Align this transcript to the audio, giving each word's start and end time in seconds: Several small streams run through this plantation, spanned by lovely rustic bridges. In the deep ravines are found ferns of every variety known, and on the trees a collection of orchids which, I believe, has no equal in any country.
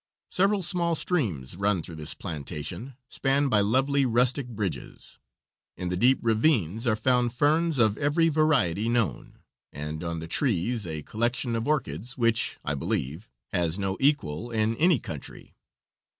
Several 0.31 0.63
small 0.63 0.95
streams 0.95 1.55
run 1.55 1.83
through 1.83 1.93
this 1.97 2.15
plantation, 2.15 2.95
spanned 3.07 3.51
by 3.51 3.59
lovely 3.61 4.03
rustic 4.03 4.47
bridges. 4.47 5.19
In 5.77 5.89
the 5.89 5.95
deep 5.95 6.17
ravines 6.23 6.87
are 6.87 6.95
found 6.95 7.33
ferns 7.35 7.77
of 7.77 7.99
every 7.99 8.27
variety 8.27 8.89
known, 8.89 9.43
and 9.71 10.03
on 10.03 10.17
the 10.17 10.25
trees 10.27 10.87
a 10.87 11.03
collection 11.03 11.55
of 11.55 11.67
orchids 11.67 12.17
which, 12.17 12.57
I 12.65 12.73
believe, 12.73 13.29
has 13.53 13.77
no 13.77 13.95
equal 13.99 14.49
in 14.49 14.75
any 14.77 14.97
country. 14.97 15.53